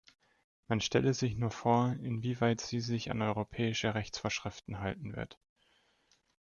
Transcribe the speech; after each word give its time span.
Man 0.67 0.81
stelle 0.81 1.13
sich 1.13 1.35
nur 1.37 1.51
vor, 1.51 1.95
inwieweit 2.01 2.59
sie 2.59 2.79
sich 2.79 3.11
an 3.11 3.21
europäische 3.21 3.93
Rechtsvorschriften 3.93 4.79
halten 4.79 5.15
wird. 5.15 5.37